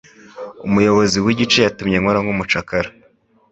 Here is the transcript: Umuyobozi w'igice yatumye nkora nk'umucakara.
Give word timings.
Umuyobozi 0.67 1.17
w'igice 1.25 1.57
yatumye 1.61 1.97
nkora 2.01 2.19
nk'umucakara. 2.23 2.89